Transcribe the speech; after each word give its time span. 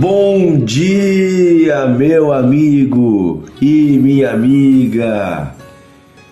Bom 0.00 0.60
dia, 0.60 1.88
meu 1.88 2.32
amigo 2.32 3.42
e 3.60 3.98
minha 3.98 4.30
amiga. 4.30 5.56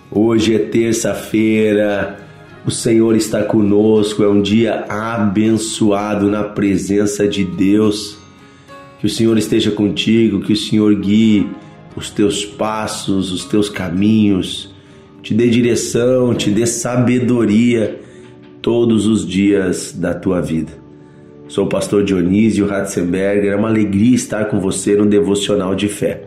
Hoje 0.09 0.55
é 0.55 0.59
terça-feira, 0.61 2.17
o 2.65 2.71
Senhor 2.71 3.17
está 3.17 3.43
conosco, 3.43 4.23
é 4.23 4.29
um 4.29 4.41
dia 4.41 4.85
abençoado 4.89 6.31
na 6.31 6.45
presença 6.45 7.27
de 7.27 7.43
Deus. 7.43 8.17
Que 9.01 9.09
o 9.09 9.11
Senhor 9.11 9.37
esteja 9.37 9.73
contigo, 9.73 10.43
que 10.43 10.53
o 10.53 10.57
Senhor 10.57 10.95
guie 10.95 11.51
os 11.97 12.09
teus 12.09 12.45
passos, 12.45 13.33
os 13.33 13.45
teus 13.47 13.69
caminhos, 13.69 14.73
te 15.25 15.35
dê 15.35 15.51
direção, 15.51 16.37
te 16.37 16.51
dê 16.51 16.69
sabedoria 16.69 18.01
todos 18.63 19.09
os 19.09 19.27
dias 19.27 19.93
da 19.93 20.15
tua 20.15 20.41
vida. 20.41 20.86
Sou 21.57 21.65
o 21.65 21.69
pastor 21.69 22.05
Dionísio 22.05 22.67
Ratzenberger, 22.67 23.51
é 23.51 23.57
uma 23.57 23.69
alegria 23.69 24.15
estar 24.15 24.45
com 24.45 24.61
você 24.61 24.95
no 24.95 25.07
Devocional 25.07 25.75
de 25.75 25.89
Fé. 25.89 26.25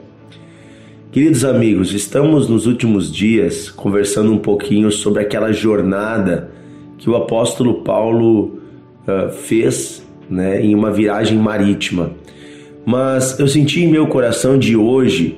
Queridos 1.11 1.45
amigos, 1.45 1.93
estamos 1.93 2.49
nos 2.49 2.65
últimos 2.65 3.13
dias 3.13 3.69
conversando 3.69 4.33
um 4.33 4.39
pouquinho 4.39 4.91
sobre 4.91 5.21
aquela 5.21 5.51
jornada 5.51 6.49
que 6.97 7.07
o 7.07 7.15
apóstolo 7.15 7.83
Paulo 7.83 8.59
uh, 9.07 9.31
fez 9.31 10.03
né, 10.27 10.65
em 10.65 10.73
uma 10.73 10.89
viagem 10.89 11.37
marítima. 11.37 12.09
Mas 12.83 13.39
eu 13.39 13.47
senti 13.47 13.81
em 13.81 13.87
meu 13.87 14.07
coração 14.07 14.57
de 14.57 14.75
hoje 14.75 15.37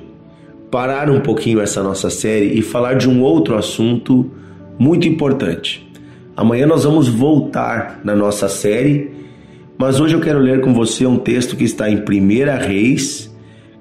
parar 0.70 1.10
um 1.10 1.20
pouquinho 1.20 1.60
essa 1.60 1.82
nossa 1.82 2.08
série 2.08 2.58
e 2.58 2.62
falar 2.62 2.94
de 2.94 3.10
um 3.10 3.20
outro 3.20 3.56
assunto 3.56 4.30
muito 4.78 5.06
importante. 5.06 5.86
Amanhã 6.34 6.66
nós 6.66 6.84
vamos 6.84 7.08
voltar 7.08 8.00
na 8.02 8.16
nossa 8.16 8.48
série 8.48 9.20
mas 9.78 10.00
hoje 10.00 10.14
eu 10.14 10.20
quero 10.20 10.38
ler 10.38 10.60
com 10.60 10.72
você 10.72 11.06
um 11.06 11.16
texto 11.16 11.56
que 11.56 11.64
está 11.64 11.90
em 11.90 11.96
1 11.96 12.66
Reis, 12.66 13.34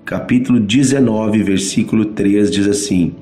capítulo 0.05 0.59
19, 0.59 1.43
versículo 1.43 2.05
3, 2.05 2.49
diz 2.49 2.67
assim: 2.67 3.13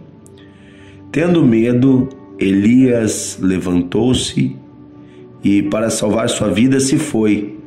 Tendo 1.11 1.43
medo, 1.43 2.07
Elias 2.39 3.37
levantou-se 3.41 4.55
e, 5.43 5.61
para 5.63 5.89
salvar 5.89 6.29
sua 6.29 6.49
vida, 6.49 6.79
se 6.79 6.97
foi. 6.97 7.57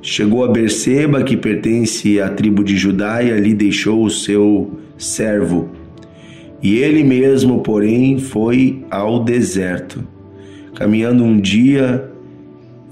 Chegou 0.00 0.44
a 0.44 0.48
Berseba, 0.48 1.22
que 1.22 1.36
pertence 1.36 2.20
à 2.20 2.28
tribo 2.28 2.64
de 2.64 2.76
Judá, 2.76 3.22
e 3.22 3.30
ali 3.30 3.54
deixou 3.54 4.04
o 4.04 4.10
seu 4.10 4.78
servo. 4.98 5.70
E 6.62 6.76
ele 6.76 7.02
mesmo, 7.02 7.60
porém, 7.60 8.18
foi 8.18 8.84
ao 8.90 9.22
deserto. 9.22 10.06
Caminhando 10.74 11.24
um 11.24 11.40
dia, 11.40 12.11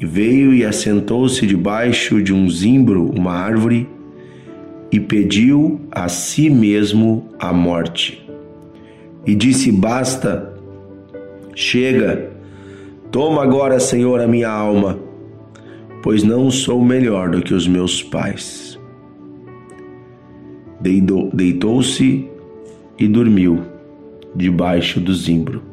veio 0.06 0.54
e 0.54 0.64
assentou-se 0.64 1.46
debaixo 1.46 2.22
de 2.22 2.32
um 2.32 2.48
zimbro, 2.48 3.10
uma 3.14 3.32
árvore, 3.32 3.88
e 4.90 4.98
pediu 4.98 5.80
a 5.90 6.08
si 6.08 6.48
mesmo 6.50 7.28
a 7.38 7.52
morte. 7.52 8.26
E 9.26 9.34
disse: 9.34 9.70
Basta, 9.70 10.54
chega, 11.54 12.32
toma 13.10 13.42
agora, 13.42 13.78
Senhor, 13.78 14.20
a 14.20 14.26
minha 14.26 14.50
alma, 14.50 14.98
pois 16.02 16.22
não 16.22 16.50
sou 16.50 16.82
melhor 16.82 17.30
do 17.30 17.42
que 17.42 17.54
os 17.54 17.68
meus 17.68 18.02
pais. 18.02 18.78
Deitou-se 20.80 22.26
e 22.98 23.06
dormiu 23.06 23.60
debaixo 24.34 24.98
do 24.98 25.14
zimbro. 25.14 25.69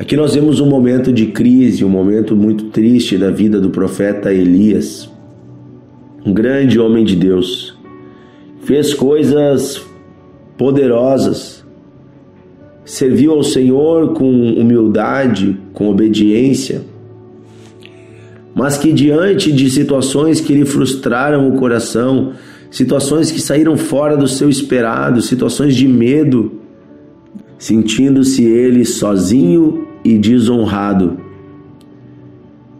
Aqui 0.00 0.16
nós 0.16 0.34
vemos 0.34 0.60
um 0.60 0.66
momento 0.66 1.12
de 1.12 1.26
crise, 1.26 1.84
um 1.84 1.88
momento 1.90 2.34
muito 2.34 2.70
triste 2.70 3.18
da 3.18 3.30
vida 3.30 3.60
do 3.60 3.68
profeta 3.68 4.32
Elias, 4.32 5.10
um 6.24 6.32
grande 6.32 6.80
homem 6.80 7.04
de 7.04 7.14
Deus. 7.14 7.78
Fez 8.62 8.94
coisas 8.94 9.84
poderosas, 10.56 11.62
serviu 12.82 13.32
ao 13.32 13.42
Senhor 13.42 14.14
com 14.14 14.24
humildade, 14.54 15.58
com 15.74 15.90
obediência, 15.90 16.80
mas 18.54 18.78
que 18.78 18.94
diante 18.94 19.52
de 19.52 19.68
situações 19.68 20.40
que 20.40 20.54
lhe 20.54 20.64
frustraram 20.64 21.46
o 21.46 21.58
coração, 21.58 22.32
situações 22.70 23.30
que 23.30 23.38
saíram 23.38 23.76
fora 23.76 24.16
do 24.16 24.26
seu 24.26 24.48
esperado, 24.48 25.20
situações 25.20 25.76
de 25.76 25.86
medo, 25.86 26.52
sentindo-se 27.58 28.46
ele 28.46 28.86
sozinho 28.86 29.89
e 30.04 30.18
desonrado, 30.18 31.18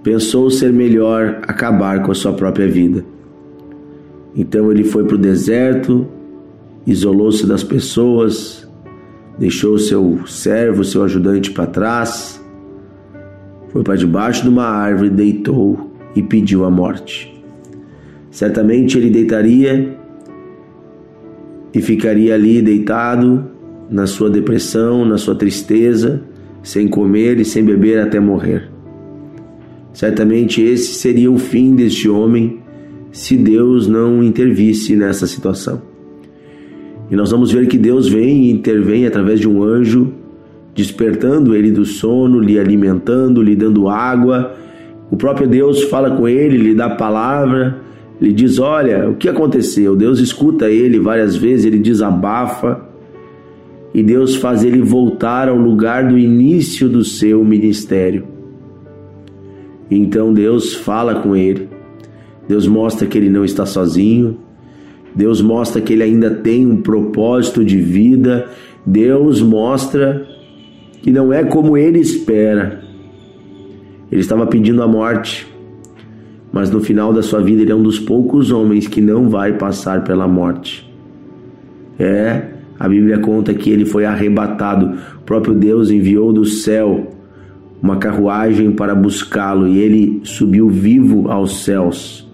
pensou 0.03 0.51
ser 0.51 0.73
melhor 0.73 1.41
acabar 1.43 2.03
com 2.03 2.13
a 2.13 2.15
sua 2.15 2.33
própria 2.33 2.69
vida. 2.69 3.05
Então 4.35 4.71
ele 4.71 4.85
foi 4.85 5.05
para 5.05 5.17
o 5.17 5.19
deserto, 5.19 6.07
isolou-se 6.87 7.47
das 7.47 7.63
pessoas, 7.63 8.69
deixou 9.39 9.79
seu 9.79 10.21
servo, 10.27 10.85
seu 10.85 11.03
ajudante 11.03 11.51
para 11.51 11.67
trás, 11.67 12.41
foi 13.69 13.83
para 13.83 13.97
debaixo 13.97 14.43
de 14.43 14.49
uma 14.49 14.65
árvore, 14.65 15.11
deitou 15.11 15.91
e 16.15 16.23
pediu 16.23 16.65
a 16.65 16.71
morte. 16.71 17.31
Certamente 18.31 18.97
ele 18.97 19.11
deitaria 19.11 19.97
e 21.73 21.81
ficaria 21.81 22.35
ali 22.35 22.63
deitado 22.63 23.45
na 23.89 24.07
sua 24.07 24.31
depressão, 24.31 25.05
na 25.05 25.19
sua 25.19 25.35
tristeza, 25.35 26.23
sem 26.63 26.89
comer 26.89 27.41
e 27.41 27.45
sem 27.45 27.65
beber 27.65 28.01
até 28.01 28.21
morrer. 28.21 28.69
Certamente 29.93 30.63
esse 30.63 30.95
seria 30.95 31.31
o 31.31 31.39
fim 31.39 31.75
deste 31.75 32.09
homem 32.09 32.61
se 33.11 33.37
Deus 33.37 33.89
não 33.89 34.23
intervisse 34.23 34.95
nessa 34.95 35.27
situação. 35.27 35.83
E 37.11 37.17
nós 37.17 37.31
vamos 37.31 37.51
ver 37.51 37.67
que 37.67 37.77
Deus 37.77 38.09
vem 38.09 38.45
e 38.45 38.51
intervém 38.53 39.05
através 39.05 39.41
de 39.41 39.49
um 39.49 39.65
anjo, 39.65 40.13
despertando 40.75 41.57
ele 41.57 41.73
do 41.73 41.85
sono, 41.85 42.39
lhe 42.39 42.59
alimentando, 42.59 43.43
lhe 43.43 43.57
dando 43.57 43.89
água. 43.89 44.55
O 45.11 45.17
próprio 45.17 45.49
Deus 45.49 45.83
fala 45.85 46.13
com 46.13 46.29
ele, 46.29 46.57
lhe 46.57 46.75
dá 46.75 46.89
palavra, 46.89 47.81
lhe 48.21 48.33
diz: 48.33 48.61
Olha, 48.61 49.09
o 49.09 49.17
que 49.17 49.29
aconteceu? 49.29 49.97
Deus 49.97 50.21
escuta 50.21 50.71
ele 50.71 51.01
várias 51.01 51.35
vezes, 51.35 51.65
ele 51.65 51.81
desabafa 51.81 52.90
e 54.01 54.03
Deus 54.03 54.35
faz 54.35 54.65
ele 54.65 54.81
voltar 54.81 55.47
ao 55.47 55.59
lugar 55.59 56.09
do 56.09 56.19
início 56.19 56.89
do 56.89 57.05
seu 57.05 57.45
ministério. 57.45 58.25
Então 59.91 60.33
Deus 60.33 60.73
fala 60.73 61.17
com 61.17 61.37
ele. 61.37 61.69
Deus 62.49 62.67
mostra 62.67 63.07
que 63.07 63.19
ele 63.19 63.29
não 63.29 63.45
está 63.45 63.67
sozinho. 63.67 64.39
Deus 65.15 65.43
mostra 65.43 65.83
que 65.83 65.93
ele 65.93 66.03
ainda 66.03 66.31
tem 66.31 66.67
um 66.67 66.81
propósito 66.81 67.63
de 67.63 67.77
vida. 67.77 68.49
Deus 68.87 69.43
mostra 69.43 70.27
que 71.03 71.11
não 71.11 71.31
é 71.31 71.45
como 71.45 71.77
ele 71.77 71.99
espera. 71.99 72.83
Ele 74.11 74.23
estava 74.23 74.47
pedindo 74.47 74.83
a 74.83 74.89
morte, 74.89 75.47
mas 76.51 76.71
no 76.71 76.81
final 76.81 77.13
da 77.13 77.23
sua 77.23 77.43
vida 77.43 77.61
ele 77.61 77.71
é 77.71 77.75
um 77.75 77.83
dos 77.83 77.99
poucos 77.99 78.51
homens 78.51 78.89
que 78.89 79.03
não 79.03 79.29
vai 79.29 79.59
passar 79.59 80.05
pela 80.05 80.27
morte. 80.27 80.91
É, 81.99 82.60
a 82.81 82.89
Bíblia 82.89 83.19
conta 83.19 83.53
que 83.53 83.69
ele 83.69 83.85
foi 83.85 84.07
arrebatado. 84.07 84.97
O 85.19 85.21
próprio 85.21 85.55
Deus 85.55 85.91
enviou 85.91 86.33
do 86.33 86.47
céu 86.47 87.15
uma 87.83 87.99
carruagem 87.99 88.73
para 88.73 88.95
buscá-lo 88.95 89.69
e 89.69 89.79
ele 89.79 90.21
subiu 90.25 90.71
vivo 90.71 91.31
aos 91.31 91.63
céus. 91.63 92.27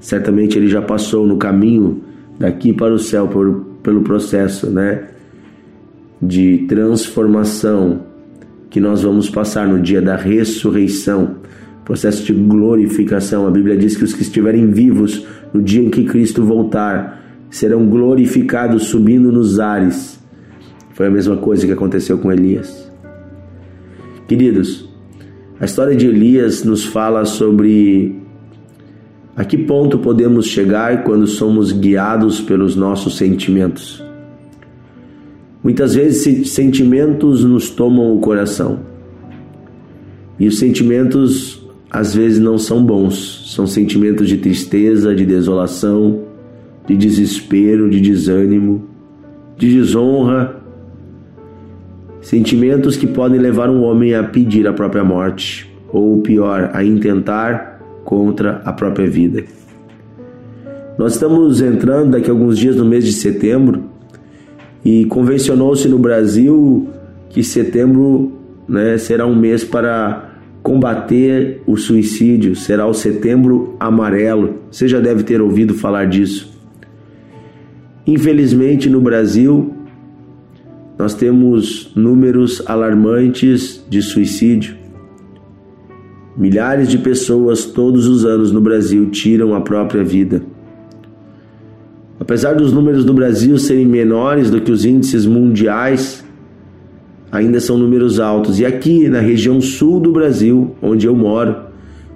Certamente 0.00 0.56
ele 0.56 0.68
já 0.68 0.80
passou 0.80 1.26
no 1.26 1.36
caminho 1.36 2.00
daqui 2.38 2.72
para 2.72 2.94
o 2.94 2.98
céu 2.98 3.28
por, 3.28 3.66
pelo 3.82 4.00
processo, 4.00 4.70
né, 4.70 5.04
de 6.20 6.64
transformação 6.66 8.00
que 8.70 8.80
nós 8.80 9.02
vamos 9.02 9.28
passar 9.28 9.68
no 9.68 9.78
dia 9.78 10.00
da 10.00 10.16
ressurreição, 10.16 11.36
processo 11.84 12.24
de 12.24 12.32
glorificação. 12.32 13.46
A 13.46 13.50
Bíblia 13.50 13.76
diz 13.76 13.98
que 13.98 14.04
os 14.04 14.14
que 14.14 14.22
estiverem 14.22 14.70
vivos 14.70 15.26
no 15.52 15.60
dia 15.60 15.82
em 15.82 15.90
que 15.90 16.04
Cristo 16.04 16.42
voltar 16.42 17.23
serão 17.54 17.86
glorificados 17.86 18.86
subindo 18.86 19.30
nos 19.30 19.60
ares. 19.60 20.18
Foi 20.92 21.06
a 21.06 21.10
mesma 21.10 21.36
coisa 21.36 21.64
que 21.64 21.72
aconteceu 21.72 22.18
com 22.18 22.32
Elias. 22.32 22.90
Queridos, 24.26 24.88
a 25.60 25.64
história 25.64 25.94
de 25.94 26.08
Elias 26.08 26.64
nos 26.64 26.84
fala 26.84 27.24
sobre 27.24 28.20
a 29.36 29.44
que 29.44 29.56
ponto 29.56 30.00
podemos 30.00 30.46
chegar 30.46 31.04
quando 31.04 31.28
somos 31.28 31.70
guiados 31.70 32.40
pelos 32.40 32.74
nossos 32.74 33.16
sentimentos. 33.16 34.04
Muitas 35.62 35.94
vezes 35.94 36.50
sentimentos 36.50 37.44
nos 37.44 37.70
tomam 37.70 38.16
o 38.16 38.18
coração. 38.18 38.80
E 40.40 40.48
os 40.48 40.58
sentimentos 40.58 41.64
às 41.88 42.16
vezes 42.16 42.40
não 42.40 42.58
são 42.58 42.84
bons, 42.84 43.54
são 43.54 43.64
sentimentos 43.64 44.28
de 44.28 44.38
tristeza, 44.38 45.14
de 45.14 45.24
desolação, 45.24 46.33
de 46.86 46.96
desespero, 46.96 47.88
de 47.88 48.00
desânimo, 48.00 48.84
de 49.56 49.72
desonra, 49.74 50.62
sentimentos 52.20 52.96
que 52.96 53.06
podem 53.06 53.38
levar 53.38 53.70
um 53.70 53.82
homem 53.82 54.14
a 54.14 54.22
pedir 54.22 54.66
a 54.66 54.72
própria 54.72 55.04
morte, 55.04 55.70
ou 55.92 56.20
pior, 56.20 56.70
a 56.72 56.84
intentar 56.84 57.80
contra 58.04 58.62
a 58.64 58.72
própria 58.72 59.08
vida. 59.08 59.44
Nós 60.98 61.14
estamos 61.14 61.60
entrando 61.60 62.12
daqui 62.12 62.30
a 62.30 62.32
alguns 62.32 62.58
dias 62.58 62.76
no 62.76 62.84
mês 62.84 63.04
de 63.04 63.12
setembro 63.12 63.84
e 64.84 65.04
convencionou-se 65.06 65.88
no 65.88 65.98
Brasil 65.98 66.88
que 67.30 67.42
setembro 67.42 68.32
né, 68.68 68.96
será 68.96 69.26
um 69.26 69.34
mês 69.34 69.64
para 69.64 70.30
combater 70.62 71.62
o 71.66 71.76
suicídio, 71.76 72.54
será 72.54 72.86
o 72.86 72.94
setembro 72.94 73.76
amarelo. 73.78 74.60
Você 74.70 74.86
já 74.86 75.00
deve 75.00 75.24
ter 75.24 75.42
ouvido 75.42 75.74
falar 75.74 76.06
disso. 76.06 76.53
Infelizmente, 78.06 78.90
no 78.90 79.00
Brasil, 79.00 79.72
nós 80.98 81.14
temos 81.14 81.90
números 81.96 82.62
alarmantes 82.66 83.84
de 83.88 84.02
suicídio. 84.02 84.76
Milhares 86.36 86.88
de 86.88 86.98
pessoas 86.98 87.64
todos 87.64 88.06
os 88.06 88.24
anos 88.24 88.52
no 88.52 88.60
Brasil 88.60 89.08
tiram 89.10 89.54
a 89.54 89.60
própria 89.60 90.04
vida. 90.04 90.42
Apesar 92.20 92.54
dos 92.54 92.72
números 92.72 93.04
do 93.04 93.14
Brasil 93.14 93.56
serem 93.58 93.86
menores 93.86 94.50
do 94.50 94.60
que 94.60 94.70
os 94.70 94.84
índices 94.84 95.26
mundiais, 95.26 96.24
ainda 97.30 97.58
são 97.58 97.78
números 97.78 98.20
altos. 98.20 98.60
E 98.60 98.66
aqui 98.66 99.08
na 99.08 99.20
região 99.20 99.60
sul 99.60 99.98
do 99.98 100.12
Brasil, 100.12 100.74
onde 100.80 101.06
eu 101.06 101.14
moro, 101.14 101.56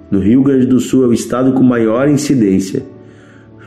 no 0.09 0.19
Rio 0.19 0.41
Grande 0.41 0.65
do 0.65 0.79
Sul, 0.79 1.03
é 1.03 1.07
o 1.07 1.13
estado 1.13 1.51
com 1.53 1.63
maior 1.63 2.07
incidência. 2.07 2.83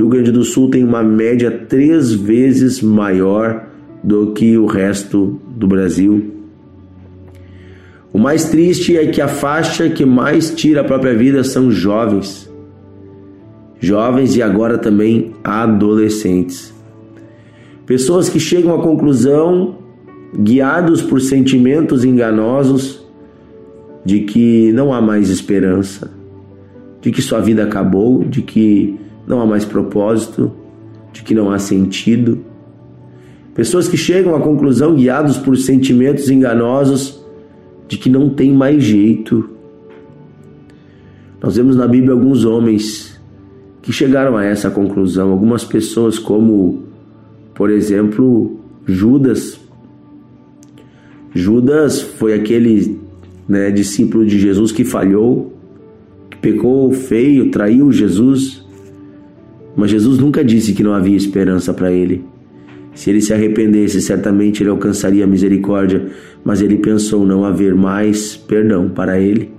Rio 0.02 0.08
Grande 0.08 0.32
do 0.32 0.42
Sul 0.42 0.68
tem 0.68 0.82
uma 0.82 1.00
média 1.00 1.48
três 1.48 2.12
vezes 2.12 2.82
maior 2.82 3.68
do 4.02 4.32
que 4.32 4.58
o 4.58 4.66
resto 4.66 5.40
do 5.46 5.68
Brasil. 5.68 6.32
O 8.12 8.18
mais 8.18 8.46
triste 8.46 8.96
é 8.96 9.06
que 9.06 9.20
a 9.20 9.28
faixa 9.28 9.88
que 9.88 10.04
mais 10.04 10.50
tira 10.50 10.80
a 10.80 10.84
própria 10.84 11.14
vida 11.14 11.44
são 11.44 11.70
jovens. 11.70 12.50
Jovens 13.78 14.34
e 14.34 14.42
agora 14.42 14.76
também 14.76 15.34
adolescentes. 15.44 16.74
Pessoas 17.86 18.28
que 18.28 18.40
chegam 18.40 18.74
à 18.74 18.82
conclusão 18.82 19.78
guiados 20.36 21.00
por 21.00 21.20
sentimentos 21.20 22.04
enganosos 22.04 23.06
de 24.04 24.20
que 24.20 24.72
não 24.72 24.92
há 24.92 25.00
mais 25.00 25.30
esperança, 25.30 26.10
de 27.00 27.12
que 27.12 27.22
sua 27.22 27.38
vida 27.38 27.62
acabou, 27.62 28.24
de 28.24 28.42
que 28.42 28.98
não 29.26 29.40
há 29.40 29.46
mais 29.46 29.64
propósito, 29.64 30.52
de 31.12 31.22
que 31.22 31.34
não 31.34 31.50
há 31.50 31.58
sentido. 31.58 32.38
Pessoas 33.54 33.88
que 33.88 33.96
chegam 33.96 34.34
à 34.34 34.40
conclusão 34.40 34.94
guiados 34.94 35.36
por 35.36 35.56
sentimentos 35.56 36.30
enganosos 36.30 37.22
de 37.86 37.98
que 37.98 38.08
não 38.08 38.30
tem 38.30 38.52
mais 38.52 38.82
jeito. 38.82 39.50
Nós 41.42 41.56
vemos 41.56 41.76
na 41.76 41.86
Bíblia 41.86 42.12
alguns 42.12 42.44
homens 42.44 43.20
que 43.82 43.92
chegaram 43.92 44.36
a 44.36 44.44
essa 44.44 44.70
conclusão, 44.70 45.30
algumas 45.30 45.64
pessoas 45.64 46.18
como, 46.18 46.84
por 47.54 47.68
exemplo, 47.68 48.58
Judas, 48.86 49.60
Judas 51.34 52.02
foi 52.02 52.34
aquele 52.34 53.00
né, 53.48 53.70
discípulo 53.70 54.26
de 54.26 54.38
Jesus 54.38 54.70
que 54.70 54.84
falhou, 54.84 55.52
que 56.30 56.36
pecou 56.36 56.92
feio, 56.92 57.50
traiu 57.50 57.90
Jesus. 57.90 58.61
Mas 59.76 59.90
Jesus 59.90 60.18
nunca 60.18 60.44
disse 60.44 60.72
que 60.72 60.82
não 60.82 60.92
havia 60.92 61.16
esperança 61.16 61.72
para 61.72 61.92
ele. 61.92 62.24
Se 62.94 63.10
ele 63.10 63.20
se 63.20 63.32
arrependesse, 63.32 64.00
certamente 64.02 64.62
ele 64.62 64.70
alcançaria 64.70 65.24
a 65.24 65.26
misericórdia, 65.26 66.08
mas 66.44 66.60
ele 66.60 66.76
pensou 66.76 67.26
não 67.26 67.44
haver 67.44 67.74
mais 67.74 68.36
perdão 68.36 68.88
para 68.88 69.18
ele. 69.18 69.50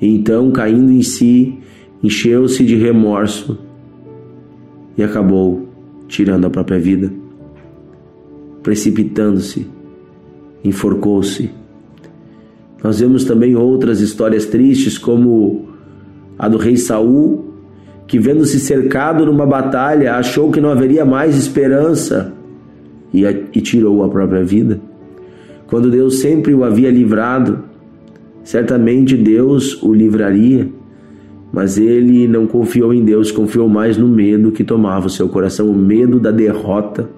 então, 0.00 0.50
caindo 0.52 0.92
em 0.92 1.02
si, 1.02 1.58
encheu-se 2.02 2.64
de 2.64 2.76
remorso 2.76 3.58
e 4.96 5.02
acabou 5.02 5.68
tirando 6.06 6.44
a 6.44 6.50
própria 6.50 6.78
vida, 6.78 7.12
precipitando-se 8.62 9.66
enforcou-se. 10.64 11.50
Nós 12.82 13.00
vemos 13.00 13.24
também 13.24 13.54
outras 13.54 14.00
histórias 14.00 14.46
tristes, 14.46 14.96
como 14.96 15.68
a 16.38 16.48
do 16.48 16.56
rei 16.56 16.76
Saul, 16.76 17.53
que 18.06 18.18
vendo-se 18.18 18.60
cercado 18.60 19.24
numa 19.24 19.46
batalha, 19.46 20.14
achou 20.14 20.50
que 20.50 20.60
não 20.60 20.70
haveria 20.70 21.04
mais 21.04 21.36
esperança 21.36 22.32
e, 23.12 23.24
e 23.24 23.60
tirou 23.60 24.02
a 24.04 24.08
própria 24.08 24.44
vida. 24.44 24.80
Quando 25.66 25.90
Deus 25.90 26.20
sempre 26.20 26.54
o 26.54 26.64
havia 26.64 26.90
livrado, 26.90 27.64
certamente 28.42 29.16
Deus 29.16 29.82
o 29.82 29.92
livraria, 29.92 30.68
mas 31.52 31.78
ele 31.78 32.28
não 32.28 32.46
confiou 32.46 32.92
em 32.92 33.04
Deus, 33.04 33.30
confiou 33.30 33.68
mais 33.68 33.96
no 33.96 34.08
medo 34.08 34.52
que 34.52 34.64
tomava 34.64 35.06
o 35.06 35.10
seu 35.10 35.28
coração, 35.28 35.68
o 35.68 35.74
medo 35.74 36.20
da 36.20 36.30
derrota 36.30 37.08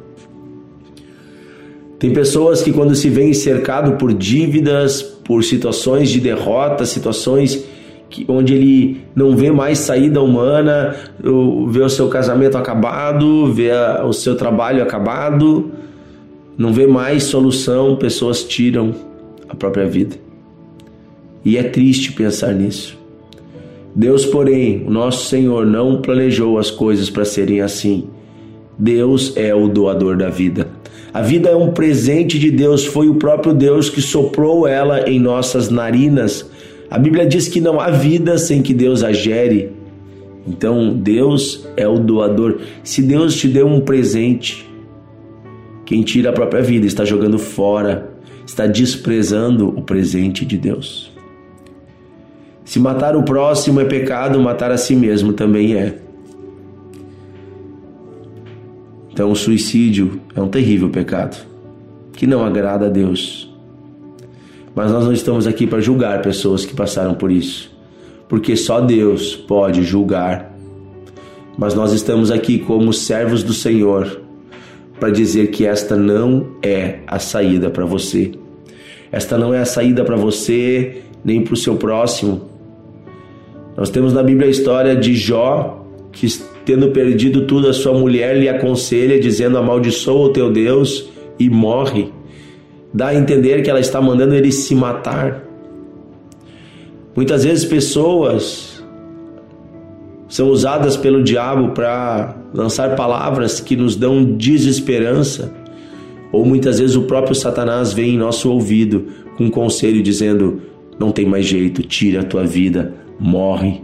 tem 1.98 2.12
pessoas 2.12 2.62
que, 2.62 2.72
quando 2.72 2.94
se 2.94 3.08
veem 3.08 3.32
cercado 3.32 3.96
por 3.96 4.12
dívidas, 4.12 5.02
por 5.02 5.42
situações 5.42 6.10
de 6.10 6.20
derrota, 6.20 6.84
situações 6.84 7.64
onde 8.28 8.54
ele 8.54 9.00
não 9.14 9.36
vê 9.36 9.50
mais 9.50 9.78
saída 9.78 10.22
humana, 10.22 10.94
vê 11.68 11.80
o 11.80 11.88
seu 11.88 12.08
casamento 12.08 12.56
acabado, 12.56 13.52
vê 13.52 13.70
o 14.04 14.12
seu 14.12 14.36
trabalho 14.36 14.82
acabado, 14.82 15.70
não 16.56 16.72
vê 16.72 16.86
mais 16.86 17.24
solução, 17.24 17.96
pessoas 17.96 18.42
tiram 18.44 18.94
a 19.48 19.54
própria 19.54 19.86
vida. 19.86 20.16
E 21.44 21.56
é 21.56 21.62
triste 21.62 22.12
pensar 22.12 22.52
nisso. 22.52 22.98
Deus, 23.94 24.26
porém, 24.26 24.84
o 24.86 24.90
nosso 24.90 25.26
Senhor, 25.26 25.64
não 25.64 26.02
planejou 26.02 26.58
as 26.58 26.70
coisas 26.70 27.08
para 27.08 27.24
serem 27.24 27.60
assim. 27.60 28.04
Deus 28.78 29.34
é 29.36 29.54
o 29.54 29.68
doador 29.68 30.16
da 30.16 30.28
vida. 30.28 30.68
A 31.14 31.22
vida 31.22 31.48
é 31.48 31.56
um 31.56 31.72
presente 31.72 32.38
de 32.38 32.50
Deus, 32.50 32.84
foi 32.84 33.08
o 33.08 33.14
próprio 33.14 33.54
Deus 33.54 33.88
que 33.88 34.02
soprou 34.02 34.68
ela 34.68 35.08
em 35.08 35.18
nossas 35.18 35.70
narinas. 35.70 36.50
A 36.90 36.98
Bíblia 36.98 37.26
diz 37.26 37.48
que 37.48 37.60
não 37.60 37.80
há 37.80 37.90
vida 37.90 38.38
sem 38.38 38.62
que 38.62 38.72
Deus 38.72 39.02
a 39.02 39.12
gere. 39.12 39.72
Então, 40.46 40.94
Deus 40.94 41.66
é 41.76 41.86
o 41.88 41.98
doador. 41.98 42.60
Se 42.84 43.02
Deus 43.02 43.34
te 43.34 43.48
deu 43.48 43.66
um 43.66 43.80
presente, 43.80 44.68
quem 45.84 46.02
tira 46.02 46.30
a 46.30 46.32
própria 46.32 46.62
vida 46.62 46.86
está 46.86 47.04
jogando 47.04 47.38
fora, 47.38 48.10
está 48.46 48.66
desprezando 48.66 49.68
o 49.68 49.82
presente 49.82 50.44
de 50.44 50.56
Deus. 50.56 51.12
Se 52.64 52.78
matar 52.78 53.16
o 53.16 53.22
próximo 53.22 53.80
é 53.80 53.84
pecado, 53.84 54.40
matar 54.40 54.70
a 54.70 54.76
si 54.76 54.94
mesmo 54.94 55.32
também 55.32 55.74
é. 55.74 55.98
Então, 59.12 59.30
o 59.30 59.36
suicídio 59.36 60.20
é 60.34 60.40
um 60.40 60.48
terrível 60.48 60.90
pecado 60.90 61.46
que 62.12 62.26
não 62.26 62.44
agrada 62.44 62.86
a 62.86 62.88
Deus. 62.88 63.45
Mas 64.76 64.92
nós 64.92 65.06
não 65.06 65.12
estamos 65.14 65.46
aqui 65.46 65.66
para 65.66 65.80
julgar 65.80 66.20
pessoas 66.20 66.66
que 66.66 66.74
passaram 66.74 67.14
por 67.14 67.32
isso, 67.32 67.74
porque 68.28 68.54
só 68.54 68.78
Deus 68.78 69.34
pode 69.34 69.82
julgar. 69.82 70.54
Mas 71.56 71.72
nós 71.72 71.94
estamos 71.94 72.30
aqui 72.30 72.58
como 72.58 72.92
servos 72.92 73.42
do 73.42 73.54
Senhor 73.54 74.20
para 75.00 75.08
dizer 75.08 75.46
que 75.50 75.64
esta 75.64 75.96
não 75.96 76.48
é 76.62 76.98
a 77.06 77.18
saída 77.18 77.70
para 77.70 77.86
você. 77.86 78.32
Esta 79.10 79.38
não 79.38 79.54
é 79.54 79.60
a 79.60 79.64
saída 79.64 80.04
para 80.04 80.16
você 80.16 81.02
nem 81.24 81.42
para 81.42 81.54
o 81.54 81.56
seu 81.56 81.76
próximo. 81.76 82.42
Nós 83.78 83.88
temos 83.88 84.12
na 84.12 84.22
Bíblia 84.22 84.48
a 84.48 84.50
história 84.50 84.94
de 84.94 85.14
Jó, 85.14 85.86
que 86.12 86.26
tendo 86.66 86.90
perdido 86.90 87.46
tudo, 87.46 87.68
a 87.68 87.72
sua 87.72 87.94
mulher 87.94 88.36
lhe 88.36 88.48
aconselha, 88.48 89.18
dizendo: 89.18 89.56
Amaldiçoa 89.56 90.26
o 90.26 90.32
teu 90.34 90.52
Deus 90.52 91.08
e 91.38 91.48
morre. 91.48 92.10
Dá 92.92 93.08
a 93.08 93.14
entender 93.14 93.62
que 93.62 93.70
ela 93.70 93.80
está 93.80 94.00
mandando 94.00 94.34
ele 94.34 94.50
se 94.52 94.74
matar. 94.74 95.42
Muitas 97.14 97.44
vezes 97.44 97.64
pessoas 97.64 98.84
são 100.28 100.48
usadas 100.50 100.96
pelo 100.96 101.22
diabo 101.22 101.70
para 101.70 102.36
lançar 102.52 102.96
palavras 102.96 103.60
que 103.60 103.76
nos 103.76 103.96
dão 103.96 104.24
desesperança, 104.24 105.52
ou 106.32 106.44
muitas 106.44 106.78
vezes 106.78 106.96
o 106.96 107.02
próprio 107.02 107.34
Satanás 107.34 107.92
vem 107.92 108.14
em 108.14 108.18
nosso 108.18 108.50
ouvido 108.50 109.06
com 109.36 109.44
um 109.44 109.50
conselho 109.50 110.02
dizendo: 110.02 110.60
não 110.98 111.10
tem 111.10 111.26
mais 111.26 111.46
jeito, 111.46 111.82
tira 111.82 112.20
a 112.20 112.24
tua 112.24 112.44
vida, 112.44 112.94
morre. 113.18 113.82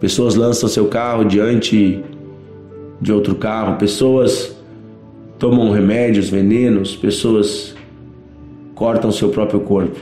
Pessoas 0.00 0.34
lançam 0.34 0.68
seu 0.68 0.86
carro 0.86 1.24
diante 1.24 2.02
de 3.00 3.12
outro 3.12 3.34
carro, 3.34 3.76
pessoas 3.78 4.53
tomam 5.44 5.70
remédios, 5.70 6.30
venenos, 6.30 6.96
pessoas 6.96 7.74
cortam 8.74 9.12
seu 9.12 9.28
próprio 9.28 9.60
corpo. 9.60 10.00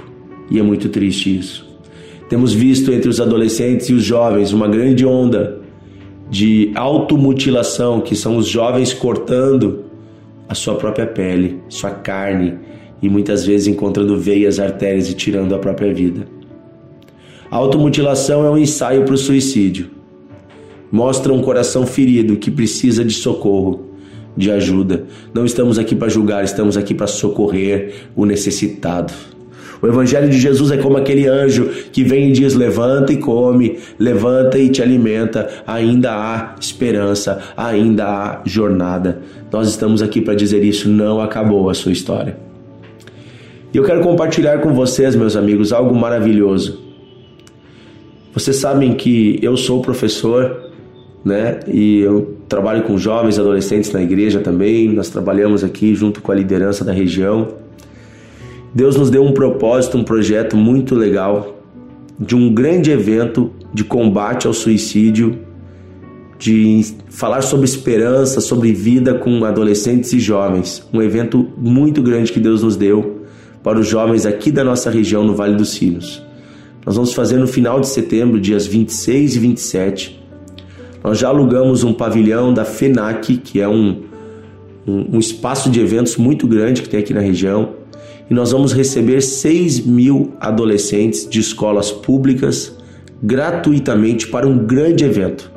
E 0.48 0.60
é 0.60 0.62
muito 0.62 0.88
triste 0.88 1.36
isso. 1.36 1.68
Temos 2.28 2.52
visto 2.52 2.92
entre 2.92 3.08
os 3.08 3.20
adolescentes 3.20 3.88
e 3.88 3.92
os 3.92 4.04
jovens 4.04 4.52
uma 4.52 4.68
grande 4.68 5.04
onda 5.04 5.60
de 6.30 6.70
automutilação, 6.76 8.00
que 8.00 8.14
são 8.14 8.36
os 8.36 8.46
jovens 8.46 8.94
cortando 8.94 9.86
a 10.48 10.54
sua 10.54 10.76
própria 10.76 11.08
pele, 11.08 11.60
sua 11.68 11.90
carne 11.90 12.54
e 13.02 13.08
muitas 13.08 13.44
vezes 13.44 13.66
encontrando 13.66 14.16
veias, 14.16 14.60
artérias 14.60 15.10
e 15.10 15.14
tirando 15.14 15.56
a 15.56 15.58
própria 15.58 15.92
vida. 15.92 16.24
A 17.50 17.56
automutilação 17.56 18.46
é 18.46 18.48
um 18.48 18.56
ensaio 18.56 19.04
para 19.04 19.14
o 19.14 19.18
suicídio. 19.18 19.90
mostra 20.88 21.32
um 21.32 21.42
coração 21.42 21.84
ferido 21.84 22.36
que 22.36 22.48
precisa 22.48 23.04
de 23.04 23.14
socorro, 23.14 23.91
de 24.36 24.50
ajuda. 24.50 25.04
Não 25.32 25.44
estamos 25.44 25.78
aqui 25.78 25.94
para 25.94 26.08
julgar, 26.08 26.44
estamos 26.44 26.76
aqui 26.76 26.94
para 26.94 27.06
socorrer 27.06 27.94
o 28.16 28.24
necessitado. 28.24 29.12
O 29.82 29.86
Evangelho 29.88 30.30
de 30.30 30.38
Jesus 30.38 30.70
é 30.70 30.76
como 30.76 30.96
aquele 30.96 31.26
anjo 31.26 31.68
que 31.92 32.04
vem 32.04 32.28
e 32.28 32.32
diz: 32.32 32.54
levanta 32.54 33.12
e 33.12 33.16
come, 33.16 33.78
levanta 33.98 34.56
e 34.56 34.68
te 34.68 34.80
alimenta. 34.80 35.48
Ainda 35.66 36.12
há 36.12 36.54
esperança, 36.60 37.40
ainda 37.56 38.06
há 38.06 38.42
jornada. 38.44 39.20
Nós 39.50 39.68
estamos 39.68 40.00
aqui 40.00 40.20
para 40.20 40.36
dizer 40.36 40.62
isso, 40.62 40.88
não 40.88 41.20
acabou 41.20 41.68
a 41.68 41.74
sua 41.74 41.90
história. 41.90 42.36
E 43.74 43.76
eu 43.76 43.82
quero 43.82 44.02
compartilhar 44.02 44.60
com 44.60 44.72
vocês, 44.72 45.16
meus 45.16 45.34
amigos, 45.34 45.72
algo 45.72 45.94
maravilhoso. 45.94 46.80
Vocês 48.32 48.56
sabem 48.56 48.94
que 48.94 49.40
eu 49.42 49.56
sou 49.56 49.82
professor, 49.82 50.61
né? 51.24 51.60
E 51.68 52.00
eu 52.00 52.36
trabalho 52.48 52.82
com 52.82 52.98
jovens, 52.98 53.38
adolescentes 53.38 53.92
na 53.92 54.02
igreja 54.02 54.40
também. 54.40 54.88
Nós 54.92 55.08
trabalhamos 55.08 55.62
aqui 55.62 55.94
junto 55.94 56.20
com 56.20 56.32
a 56.32 56.34
liderança 56.34 56.84
da 56.84 56.92
região. 56.92 57.48
Deus 58.74 58.96
nos 58.96 59.10
deu 59.10 59.22
um 59.22 59.32
propósito, 59.32 59.98
um 59.98 60.04
projeto 60.04 60.56
muito 60.56 60.94
legal 60.94 61.58
de 62.18 62.34
um 62.34 62.52
grande 62.52 62.90
evento 62.90 63.50
de 63.72 63.84
combate 63.84 64.46
ao 64.46 64.52
suicídio, 64.52 65.38
de 66.38 66.84
falar 67.08 67.42
sobre 67.42 67.66
esperança, 67.66 68.40
sobre 68.40 68.72
vida 68.72 69.14
com 69.14 69.44
adolescentes 69.44 70.12
e 70.12 70.18
jovens. 70.18 70.86
Um 70.92 71.00
evento 71.00 71.48
muito 71.56 72.02
grande 72.02 72.32
que 72.32 72.40
Deus 72.40 72.62
nos 72.62 72.76
deu 72.76 73.22
para 73.62 73.78
os 73.78 73.86
jovens 73.86 74.26
aqui 74.26 74.50
da 74.50 74.64
nossa 74.64 74.90
região 74.90 75.24
no 75.24 75.34
Vale 75.34 75.56
dos 75.56 75.70
Sinos. 75.70 76.22
Nós 76.84 76.96
vamos 76.96 77.12
fazer 77.12 77.36
no 77.36 77.46
final 77.46 77.78
de 77.80 77.86
setembro, 77.88 78.40
dias 78.40 78.66
26 78.66 79.36
e 79.36 79.38
27. 79.38 80.21
Nós 81.02 81.18
já 81.18 81.28
alugamos 81.28 81.82
um 81.82 81.92
pavilhão 81.92 82.54
da 82.54 82.64
FENAC, 82.64 83.36
que 83.38 83.60
é 83.60 83.68
um, 83.68 84.02
um, 84.86 85.16
um 85.16 85.18
espaço 85.18 85.70
de 85.70 85.80
eventos 85.80 86.16
muito 86.16 86.46
grande 86.46 86.82
que 86.82 86.88
tem 86.88 87.00
aqui 87.00 87.12
na 87.12 87.20
região 87.20 87.82
e 88.32 88.34
nós 88.34 88.50
vamos 88.50 88.72
receber 88.72 89.20
6 89.20 89.84
mil 89.84 90.32
adolescentes 90.40 91.28
de 91.28 91.38
escolas 91.38 91.90
públicas 91.90 92.76
gratuitamente 93.22 94.26
para 94.26 94.48
um 94.48 94.58
grande 94.58 95.04
evento, 95.04 95.52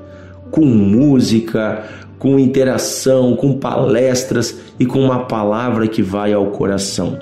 com 0.52 0.66
música, 0.66 1.86
com 2.20 2.38
interação, 2.38 3.36
com 3.36 3.54
palestras 3.54 4.60
e 4.80 4.86
com 4.86 5.00
uma 5.00 5.26
palavra 5.26 5.88
que 5.88 6.02
vai 6.02 6.34
ao 6.34 6.48
coração. 6.48 7.18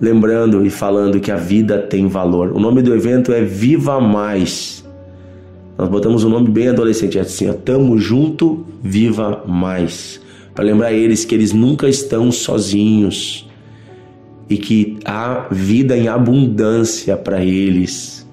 Lembrando 0.00 0.64
e 0.64 0.70
falando 0.70 1.18
que 1.18 1.32
a 1.32 1.36
vida 1.36 1.78
tem 1.78 2.06
valor. 2.06 2.52
O 2.52 2.60
nome 2.60 2.82
do 2.82 2.94
evento 2.94 3.32
é 3.32 3.40
Viva 3.40 3.98
Mais. 4.00 4.86
Nós 5.78 5.88
botamos 5.88 6.24
um 6.24 6.28
nome 6.28 6.48
bem 6.50 6.66
adolescente, 6.66 7.18
é 7.18 7.20
assim, 7.20 7.48
ó, 7.48 7.52
Tamo 7.52 7.96
junto, 7.98 8.66
viva 8.82 9.44
mais. 9.46 10.20
Para 10.52 10.64
lembrar 10.64 10.92
eles 10.92 11.24
que 11.24 11.32
eles 11.32 11.52
nunca 11.52 11.88
estão 11.88 12.32
sozinhos 12.32 13.48
e 14.50 14.56
que 14.56 14.98
há 15.04 15.46
vida 15.52 15.96
em 15.96 16.08
abundância 16.08 17.16
para 17.16 17.44
eles. 17.44 18.26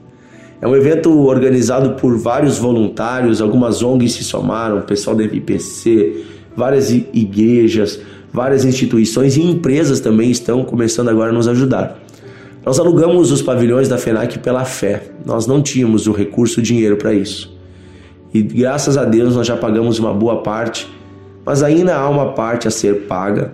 É 0.60 0.68
um 0.68 0.76
evento 0.76 1.16
organizado 1.20 1.92
por 1.92 2.18
vários 2.18 2.58
voluntários, 2.58 3.40
algumas 3.40 3.84
ONGs 3.84 4.14
se 4.14 4.24
somaram, 4.24 4.80
o 4.80 4.82
pessoal 4.82 5.16
da 5.16 5.24
IPC, 5.24 6.24
várias 6.58 6.90
igrejas, 6.90 8.00
várias 8.34 8.66
instituições 8.66 9.38
e 9.38 9.44
empresas 9.44 10.00
também 10.00 10.32
estão 10.32 10.64
começando 10.64 11.10
agora 11.10 11.30
a 11.30 11.34
nos 11.34 11.48
ajudar. 11.48 12.05
Nós 12.66 12.80
alugamos 12.80 13.32
os 13.32 13.44
pavilhões 13.44 13.88
da 13.88 13.96
FENAC 13.96 14.40
pela 14.40 14.66
fé, 14.66 15.04
nós 15.24 15.46
não 15.46 15.62
tínhamos 15.62 16.08
o 16.08 16.12
recurso, 16.12 16.60
o 16.60 16.64
dinheiro 16.64 16.98
para 16.98 17.14
isso. 17.14 17.56
E 18.34 18.42
graças 18.42 18.98
a 18.98 19.06
Deus 19.06 19.36
nós 19.36 19.46
já 19.46 19.56
pagamos 19.56 20.00
uma 20.00 20.12
boa 20.12 20.42
parte, 20.42 20.92
mas 21.46 21.62
ainda 21.62 21.96
há 21.96 22.10
uma 22.10 22.34
parte 22.34 22.68
a 22.68 22.72
ser 22.72 23.04
paga 23.04 23.54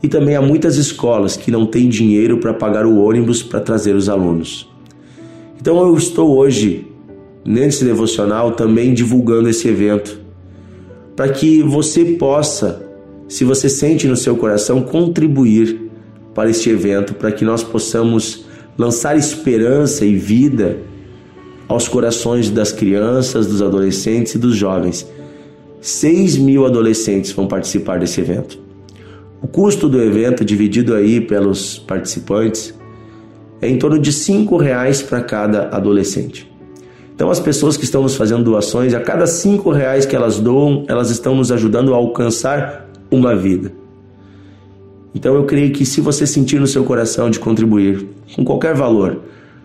e 0.00 0.06
também 0.06 0.36
há 0.36 0.40
muitas 0.40 0.76
escolas 0.76 1.36
que 1.36 1.50
não 1.50 1.66
têm 1.66 1.88
dinheiro 1.88 2.38
para 2.38 2.54
pagar 2.54 2.86
o 2.86 3.02
ônibus 3.02 3.42
para 3.42 3.58
trazer 3.58 3.96
os 3.96 4.08
alunos. 4.08 4.70
Então 5.60 5.84
eu 5.84 5.96
estou 5.96 6.38
hoje, 6.38 6.86
nesse 7.44 7.84
devocional, 7.84 8.52
também 8.52 8.94
divulgando 8.94 9.48
esse 9.48 9.66
evento, 9.66 10.20
para 11.16 11.28
que 11.30 11.64
você 11.64 12.04
possa, 12.04 12.88
se 13.26 13.42
você 13.42 13.68
sente 13.68 14.06
no 14.06 14.16
seu 14.16 14.36
coração, 14.36 14.82
contribuir 14.82 15.85
para 16.36 16.50
este 16.50 16.68
evento, 16.68 17.14
para 17.14 17.32
que 17.32 17.46
nós 17.46 17.64
possamos 17.64 18.44
lançar 18.76 19.16
esperança 19.16 20.04
e 20.04 20.14
vida 20.14 20.76
aos 21.66 21.88
corações 21.88 22.50
das 22.50 22.70
crianças, 22.70 23.46
dos 23.46 23.62
adolescentes 23.62 24.34
e 24.34 24.38
dos 24.38 24.54
jovens. 24.54 25.08
6 25.80 26.36
mil 26.36 26.66
adolescentes 26.66 27.32
vão 27.32 27.48
participar 27.48 27.98
desse 27.98 28.20
evento. 28.20 28.58
O 29.40 29.48
custo 29.48 29.88
do 29.88 29.98
evento, 29.98 30.44
dividido 30.44 30.94
aí 30.94 31.22
pelos 31.22 31.78
participantes, 31.78 32.74
é 33.62 33.68
em 33.68 33.78
torno 33.78 33.98
de 33.98 34.12
cinco 34.12 34.58
reais 34.58 35.00
para 35.00 35.22
cada 35.22 35.74
adolescente. 35.74 36.52
Então, 37.14 37.30
as 37.30 37.40
pessoas 37.40 37.78
que 37.78 37.84
estão 37.84 38.02
nos 38.02 38.14
fazendo 38.14 38.44
doações, 38.44 38.92
a 38.92 39.00
cada 39.00 39.26
cinco 39.26 39.70
reais 39.70 40.04
que 40.04 40.14
elas 40.14 40.38
doam, 40.38 40.84
elas 40.86 41.10
estão 41.10 41.34
nos 41.34 41.50
ajudando 41.50 41.94
a 41.94 41.96
alcançar 41.96 42.90
uma 43.10 43.34
vida. 43.34 43.85
Então, 45.16 45.34
eu 45.34 45.44
creio 45.44 45.72
que 45.72 45.86
se 45.86 46.02
você 46.02 46.26
sentir 46.26 46.60
no 46.60 46.66
seu 46.66 46.84
coração 46.84 47.30
de 47.30 47.38
contribuir 47.38 48.06
com 48.34 48.44
qualquer 48.44 48.74
valor, 48.74 49.22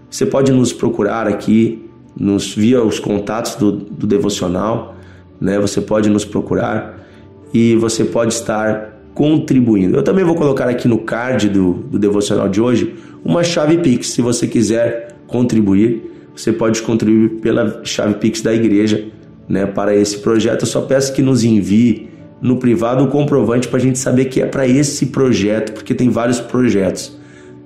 você 0.09 0.25
pode 0.25 0.49
nos 0.49 0.71
procurar 0.71 1.27
aqui, 1.27 1.89
nos 2.17 2.55
via 2.55 2.81
os 2.81 2.99
contatos 2.99 3.55
do, 3.55 3.69
do 3.73 4.07
devocional, 4.07 4.95
né? 5.41 5.59
Você 5.59 5.81
pode 5.81 6.09
nos 6.09 6.23
procurar 6.23 7.05
e 7.53 7.75
você 7.75 8.05
pode 8.05 8.33
estar 8.33 8.97
contribuindo. 9.13 9.97
Eu 9.97 10.03
também 10.03 10.23
vou 10.23 10.35
colocar 10.35 10.69
aqui 10.69 10.87
no 10.87 10.99
card 10.99 11.49
do, 11.49 11.73
do 11.73 11.99
devocional 11.99 12.47
de 12.47 12.61
hoje 12.61 12.95
uma 13.21 13.43
chave 13.43 13.77
Pix. 13.79 14.07
Se 14.07 14.21
você 14.21 14.47
quiser 14.47 15.17
contribuir, 15.27 16.29
você 16.33 16.53
pode 16.53 16.81
contribuir 16.81 17.41
pela 17.41 17.81
chave 17.83 18.13
Pix 18.13 18.41
da 18.41 18.53
igreja 18.53 19.05
né, 19.49 19.65
para 19.65 19.93
esse 19.93 20.17
projeto. 20.19 20.61
Eu 20.61 20.67
só 20.67 20.79
peço 20.79 21.11
que 21.11 21.21
nos 21.21 21.43
envie 21.43 22.09
no 22.41 22.57
privado 22.57 23.03
o 23.03 23.07
comprovante 23.07 23.67
para 23.67 23.77
a 23.77 23.81
gente 23.81 23.99
saber 23.99 24.25
que 24.25 24.41
é 24.41 24.45
para 24.45 24.67
esse 24.67 25.07
projeto, 25.07 25.73
porque 25.73 25.93
tem 25.93 26.09
vários 26.09 26.39
projetos. 26.39 27.17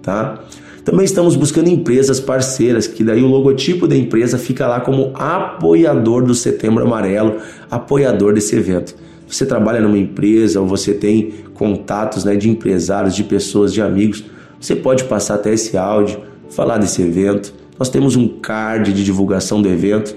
Tá? 0.02 0.44
Também 0.84 1.06
estamos 1.06 1.36
buscando 1.36 1.70
empresas 1.70 2.20
parceiras, 2.20 2.86
que 2.86 3.04
daí 3.04 3.24
o 3.24 3.28
logotipo 3.28 3.88
da 3.88 3.96
empresa 3.96 4.38
fica 4.38 4.68
lá 4.68 4.80
como 4.80 5.12
apoiador 5.16 6.24
do 6.24 6.36
Setembro 6.36 6.84
Amarelo, 6.84 7.38
apoiador 7.72 8.34
desse 8.34 8.56
evento 8.56 8.96
você 9.28 9.46
trabalha 9.46 9.82
numa 9.82 9.98
empresa 9.98 10.60
ou 10.60 10.68
você 10.68 10.94
tem 10.94 11.34
contatos 11.54 12.24
né, 12.24 12.36
de 12.36 12.50
empresários, 12.50 13.16
de 13.16 13.24
pessoas, 13.24 13.74
de 13.74 13.82
amigos, 13.82 14.24
você 14.60 14.76
pode 14.76 15.06
passar 15.06 15.36
até 15.36 15.54
esse 15.54 15.78
áudio, 15.78 16.20
falar 16.50 16.78
desse 16.78 17.02
evento. 17.02 17.54
Nós 17.78 17.90
temos 17.90 18.16
um 18.16 18.28
card 18.28 18.94
de 18.94 19.04
divulgação 19.04 19.62
do 19.62 19.68
evento. 19.68 20.16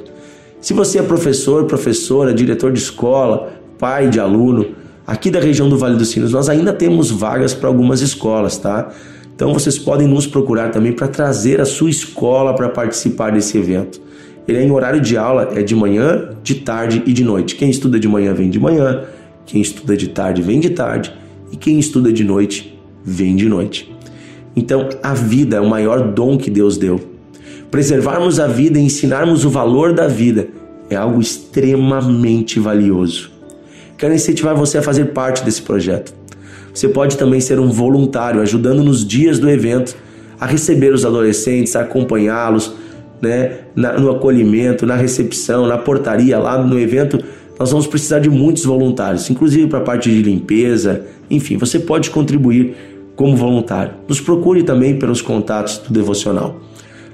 Se 0.60 0.72
você 0.72 0.98
é 0.98 1.02
professor, 1.02 1.64
professora, 1.64 2.34
diretor 2.34 2.72
de 2.72 2.78
escola, 2.78 3.52
pai 3.78 4.08
de 4.08 4.18
aluno, 4.18 4.66
aqui 5.06 5.30
da 5.30 5.40
região 5.40 5.68
do 5.68 5.78
Vale 5.78 5.96
dos 5.96 6.08
Sinos, 6.08 6.32
nós 6.32 6.48
ainda 6.48 6.72
temos 6.72 7.10
vagas 7.10 7.54
para 7.54 7.68
algumas 7.68 8.00
escolas, 8.00 8.58
tá? 8.58 8.90
Então 9.34 9.54
vocês 9.54 9.78
podem 9.78 10.08
nos 10.08 10.26
procurar 10.26 10.70
também 10.70 10.92
para 10.92 11.06
trazer 11.06 11.60
a 11.60 11.64
sua 11.64 11.88
escola 11.88 12.54
para 12.54 12.68
participar 12.68 13.30
desse 13.30 13.56
evento. 13.56 14.00
Ele 14.48 14.58
é 14.58 14.62
em 14.64 14.70
horário 14.70 15.00
de 15.00 15.16
aula, 15.16 15.50
é 15.54 15.62
de 15.62 15.76
manhã, 15.76 16.30
de 16.42 16.56
tarde 16.56 17.02
e 17.06 17.12
de 17.12 17.22
noite. 17.22 17.54
Quem 17.54 17.70
estuda 17.70 18.00
de 18.00 18.08
manhã 18.08 18.34
vem 18.34 18.50
de 18.50 18.58
manhã, 18.58 19.04
quem 19.46 19.60
estuda 19.60 19.96
de 19.96 20.08
tarde 20.08 20.42
vem 20.42 20.58
de 20.58 20.70
tarde 20.70 21.12
e 21.52 21.56
quem 21.56 21.78
estuda 21.78 22.12
de 22.12 22.24
noite 22.24 22.76
vem 23.04 23.36
de 23.36 23.48
noite. 23.48 23.94
Então, 24.56 24.88
a 25.02 25.14
vida 25.14 25.58
é 25.58 25.60
o 25.60 25.68
maior 25.68 26.12
dom 26.12 26.36
que 26.36 26.50
Deus 26.50 26.76
deu. 26.76 27.00
Preservarmos 27.70 28.40
a 28.40 28.48
vida 28.48 28.78
e 28.78 28.82
ensinarmos 28.82 29.44
o 29.44 29.50
valor 29.50 29.92
da 29.92 30.08
vida 30.08 30.48
é 30.90 30.96
algo 30.96 31.20
extremamente 31.20 32.58
valioso. 32.58 33.37
Quero 33.98 34.14
incentivar 34.14 34.54
você 34.54 34.78
a 34.78 34.82
fazer 34.82 35.06
parte 35.06 35.44
desse 35.44 35.60
projeto. 35.60 36.14
Você 36.72 36.88
pode 36.88 37.18
também 37.18 37.40
ser 37.40 37.58
um 37.58 37.68
voluntário, 37.68 38.40
ajudando 38.40 38.84
nos 38.84 39.04
dias 39.04 39.40
do 39.40 39.50
evento 39.50 39.96
a 40.38 40.46
receber 40.46 40.94
os 40.94 41.04
adolescentes, 41.04 41.74
a 41.74 41.80
acompanhá-los, 41.80 42.72
né, 43.20 43.58
no 43.74 44.10
acolhimento, 44.10 44.86
na 44.86 44.94
recepção, 44.94 45.66
na 45.66 45.76
portaria, 45.76 46.38
lá 46.38 46.62
no 46.62 46.78
evento, 46.78 47.18
nós 47.58 47.72
vamos 47.72 47.88
precisar 47.88 48.20
de 48.20 48.30
muitos 48.30 48.64
voluntários, 48.64 49.28
inclusive 49.28 49.66
para 49.66 49.80
a 49.80 49.82
parte 49.82 50.08
de 50.08 50.22
limpeza, 50.22 51.04
enfim, 51.28 51.56
você 51.56 51.80
pode 51.80 52.10
contribuir 52.10 52.76
como 53.16 53.36
voluntário. 53.36 53.94
Nos 54.06 54.20
procure 54.20 54.62
também 54.62 54.96
pelos 54.96 55.20
contatos 55.20 55.78
do 55.78 55.92
devocional. 55.92 56.60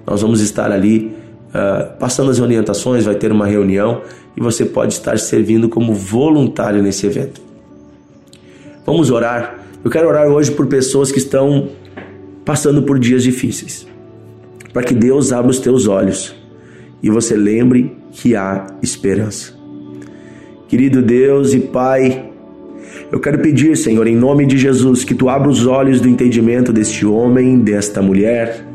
Nós 0.06 0.20
vamos 0.20 0.42
estar 0.42 0.70
ali 0.70 1.14
uh, 1.54 1.96
passando 1.98 2.30
as 2.30 2.40
orientações, 2.40 3.04
vai 3.04 3.14
ter 3.14 3.30
uma 3.30 3.46
reunião 3.46 4.02
e 4.36 4.40
você 4.40 4.64
pode 4.64 4.94
estar 4.94 5.18
servindo 5.18 5.68
como 5.68 5.94
voluntário 5.94 6.82
nesse 6.82 7.06
evento. 7.06 7.40
Vamos 8.84 9.10
orar. 9.10 9.60
Eu 9.82 9.90
quero 9.90 10.08
orar 10.08 10.26
hoje 10.28 10.50
por 10.50 10.66
pessoas 10.66 11.12
que 11.12 11.18
estão 11.18 11.68
passando 12.44 12.82
por 12.82 12.98
dias 12.98 13.22
difíceis 13.22 13.86
para 14.74 14.82
que 14.82 14.92
Deus 14.92 15.32
abra 15.32 15.52
os 15.52 15.60
teus 15.60 15.86
olhos 15.86 16.34
e 17.00 17.08
você 17.08 17.36
lembre 17.36 17.96
que 18.10 18.34
há 18.34 18.66
esperança. 18.82 19.54
Querido 20.66 21.00
Deus 21.00 21.54
e 21.54 21.60
Pai, 21.60 22.30
eu 23.12 23.20
quero 23.20 23.38
pedir, 23.38 23.76
Senhor, 23.76 24.06
em 24.08 24.16
nome 24.16 24.44
de 24.44 24.58
Jesus, 24.58 25.04
que 25.04 25.14
tu 25.14 25.28
abra 25.28 25.48
os 25.48 25.64
olhos 25.64 26.00
do 26.00 26.08
entendimento 26.08 26.72
deste 26.72 27.06
homem, 27.06 27.60
desta 27.60 28.02
mulher, 28.02 28.66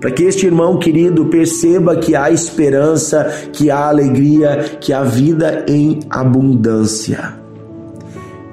para 0.00 0.10
que 0.10 0.24
este 0.24 0.46
irmão 0.46 0.78
querido 0.78 1.26
perceba 1.26 1.96
que 1.96 2.16
há 2.16 2.30
esperança, 2.30 3.24
que 3.52 3.70
há 3.70 3.88
alegria, 3.88 4.78
que 4.80 4.92
há 4.92 5.02
vida 5.02 5.64
em 5.68 6.00
abundância. 6.08 7.34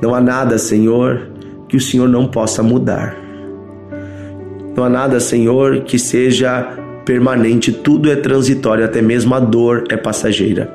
Não 0.01 0.13
há 0.13 0.20
nada, 0.20 0.58
Senhor, 0.58 1.30
que 1.70 1.77
o 1.77 1.82
Senhor 1.82 2.10
não 2.10 2.27
possa 2.27 2.62
mudar. 2.62 3.16
Não 4.75 4.84
há 4.84 4.89
nada, 4.89 5.20
Senhor, 5.20 5.82
que 5.82 5.98
seja 5.98 6.62
permanente, 7.06 7.72
tudo 7.72 8.12
é 8.12 8.18
transitório, 8.18 8.84
até 8.84 9.01
mesmo 9.01 9.34
a 9.34 9.39
dor 9.39 9.86
é 9.89 9.96
passageira. 9.96 10.70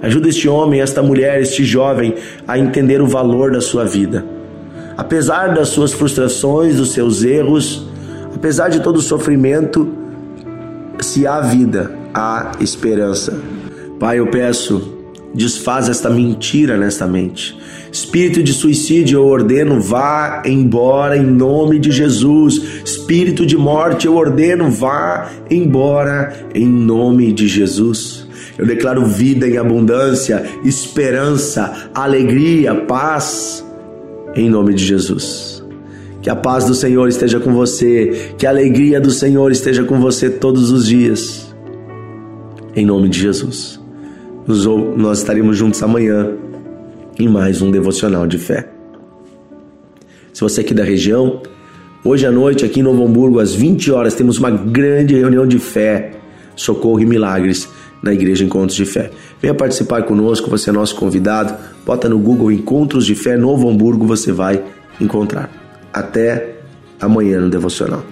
Ajuda 0.00 0.30
este 0.30 0.48
homem, 0.48 0.80
esta 0.80 1.02
mulher, 1.02 1.40
este 1.40 1.62
jovem 1.62 2.14
a 2.48 2.58
entender 2.58 3.00
o 3.02 3.06
valor 3.06 3.52
da 3.52 3.60
sua 3.60 3.84
vida. 3.84 4.24
Apesar 4.96 5.54
das 5.54 5.68
suas 5.68 5.92
frustrações, 5.92 6.76
dos 6.76 6.92
seus 6.92 7.22
erros, 7.22 7.86
apesar 8.42 8.70
de 8.70 8.80
todo 8.80 8.96
o 8.96 9.00
sofrimento, 9.00 9.88
se 10.98 11.28
há 11.28 11.40
vida, 11.40 11.92
há 12.12 12.50
esperança. 12.58 13.40
Pai, 14.00 14.18
eu 14.18 14.26
peço, 14.26 14.98
desfaz 15.32 15.88
esta 15.88 16.10
mentira 16.10 16.76
nesta 16.76 17.06
mente. 17.06 17.56
Espírito 17.92 18.42
de 18.42 18.52
suicídio, 18.52 19.20
eu 19.20 19.26
ordeno, 19.26 19.80
vá 19.80 20.42
embora 20.44 21.16
em 21.16 21.24
nome 21.24 21.78
de 21.78 21.92
Jesus. 21.92 22.82
Espírito 22.84 23.46
de 23.46 23.56
morte, 23.56 24.08
eu 24.08 24.16
ordeno, 24.16 24.68
vá 24.72 25.30
embora 25.48 26.34
em 26.52 26.66
nome 26.66 27.32
de 27.32 27.46
Jesus. 27.46 28.26
Eu 28.58 28.66
declaro 28.66 29.06
vida 29.06 29.46
em 29.46 29.56
abundância, 29.56 30.44
esperança, 30.64 31.90
alegria, 31.94 32.74
paz, 32.74 33.64
em 34.34 34.50
nome 34.50 34.74
de 34.74 34.84
Jesus. 34.84 35.61
Que 36.22 36.30
a 36.30 36.36
paz 36.36 36.66
do 36.66 36.74
Senhor 36.74 37.08
esteja 37.08 37.40
com 37.40 37.52
você, 37.52 38.32
que 38.38 38.46
a 38.46 38.50
alegria 38.50 39.00
do 39.00 39.10
Senhor 39.10 39.50
esteja 39.50 39.82
com 39.82 40.00
você 40.00 40.30
todos 40.30 40.70
os 40.70 40.86
dias, 40.86 41.52
em 42.76 42.86
nome 42.86 43.08
de 43.08 43.18
Jesus. 43.18 43.80
Nós 44.96 45.18
estaremos 45.18 45.56
juntos 45.56 45.82
amanhã 45.82 46.30
em 47.18 47.28
mais 47.28 47.60
um 47.60 47.72
devocional 47.72 48.24
de 48.24 48.38
fé. 48.38 48.68
Se 50.32 50.40
você 50.40 50.60
é 50.60 50.64
aqui 50.64 50.72
da 50.72 50.84
região, 50.84 51.42
hoje 52.04 52.24
à 52.24 52.30
noite, 52.30 52.64
aqui 52.64 52.78
em 52.78 52.84
Novo 52.84 53.04
Hamburgo, 53.04 53.40
às 53.40 53.52
20 53.52 53.90
horas, 53.90 54.14
temos 54.14 54.38
uma 54.38 54.50
grande 54.50 55.16
reunião 55.16 55.44
de 55.44 55.58
fé, 55.58 56.12
socorro 56.54 57.00
e 57.00 57.06
milagres 57.06 57.68
na 58.00 58.12
Igreja 58.12 58.44
Encontros 58.44 58.76
de 58.76 58.84
Fé. 58.84 59.10
Venha 59.40 59.54
participar 59.54 60.04
conosco, 60.04 60.48
você 60.48 60.70
é 60.70 60.72
nosso 60.72 60.94
convidado. 60.94 61.52
Bota 61.84 62.08
no 62.08 62.18
Google 62.18 62.52
Encontros 62.52 63.06
de 63.06 63.14
Fé 63.16 63.36
Novo 63.36 63.68
Hamburgo, 63.68 64.06
você 64.06 64.30
vai 64.30 64.62
encontrar. 65.00 65.61
Até 65.92 66.56
amanhã 67.00 67.40
no 67.40 67.50
Devocional. 67.50 68.02